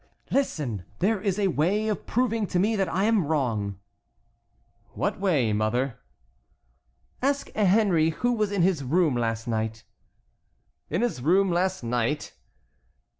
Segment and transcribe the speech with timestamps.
[0.31, 3.77] "Listen; there is a way of proving to me that I am wrong."
[4.93, 5.99] "What way, mother?"
[7.21, 9.83] "Ask Henry who was in his room last night."
[10.89, 12.33] "In his room last night?"